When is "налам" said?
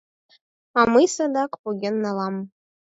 2.03-2.35